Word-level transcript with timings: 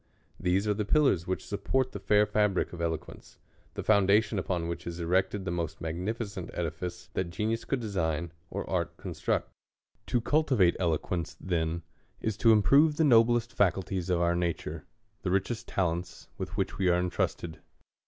These 0.39 0.67
are 0.67 0.73
the 0.73 0.83
pillars 0.83 1.27
which 1.27 1.45
support 1.45 1.91
the 1.91 1.99
fair 1.99 2.25
fabric 2.25 2.73
of 2.73 2.81
eloquence; 2.81 3.37
the 3.75 3.83
foundation, 3.83 4.39
upon 4.39 4.67
which 4.67 4.87
is 4.87 4.99
erected 4.99 5.45
the 5.45 5.51
most 5.51 5.79
magnificent 5.79 6.49
edifice, 6.55 7.11
that 7.13 7.29
genius 7.29 7.65
could 7.65 7.79
design, 7.81 8.31
or 8.49 8.67
art 8.67 8.97
construct. 8.97 9.51
To 10.07 10.19
cultivate 10.19 10.75
elo 10.79 10.97
quence, 10.97 11.35
then, 11.39 11.83
is. 12.19 12.35
to 12.37 12.51
improve 12.51 12.97
the 12.97 13.03
noblest 13.03 13.53
faculties 13.53 14.09
of 14.09 14.19
our 14.21 14.33
natnre, 14.33 14.85
the 15.21 15.29
richest 15.29 15.67
talents 15.67 16.29
with 16.35 16.57
which 16.57 16.79
we 16.79 16.87
are 16.89 16.97
entrusted. 16.99 17.59